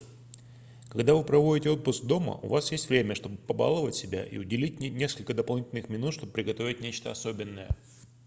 когда 0.89 1.13
вы 1.13 1.23
проводите 1.23 1.69
отпуск 1.69 2.03
дома 2.05 2.39
у 2.41 2.47
вас 2.47 2.71
есть 2.71 2.89
время 2.89 3.13
чтобы 3.13 3.37
побаловать 3.37 3.93
себя 3.93 4.23
и 4.25 4.39
уделить 4.39 4.79
несколько 4.79 5.35
дополнительных 5.35 5.89
минут 5.89 6.15
чтобы 6.15 6.31
приготовить 6.31 6.81
нечто 6.81 7.11
особенное 7.11 7.69